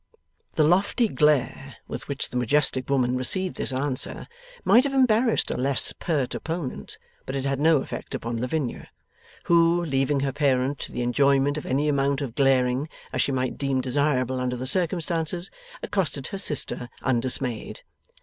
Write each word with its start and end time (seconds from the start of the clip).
The 0.53 0.63
lofty 0.63 1.07
glare 1.07 1.75
with 1.87 2.07
which 2.07 2.29
the 2.31 2.35
majestic 2.35 2.89
woman 2.89 3.15
received 3.15 3.57
this 3.57 3.71
answer, 3.71 4.27
might 4.65 4.83
have 4.83 4.95
embarrassed 4.95 5.51
a 5.51 5.57
less 5.57 5.93
pert 5.93 6.33
opponent, 6.33 6.97
but 7.27 7.35
it 7.35 7.45
had 7.45 7.59
no 7.59 7.77
effect 7.83 8.15
upon 8.15 8.37
Lavinia: 8.41 8.89
who, 9.43 9.85
leaving 9.85 10.21
her 10.21 10.33
parent 10.33 10.79
to 10.79 10.91
the 10.91 11.03
enjoyment 11.03 11.55
of 11.55 11.67
any 11.67 11.87
amount 11.87 12.19
of 12.21 12.33
glaring 12.33 12.89
at 13.13 13.21
she 13.21 13.31
might 13.31 13.59
deem 13.59 13.79
desirable 13.79 14.39
under 14.39 14.55
the 14.55 14.65
circumstances, 14.65 15.51
accosted 15.83 16.25
her 16.29 16.37
sister, 16.39 16.89
undismayed. 17.03 17.81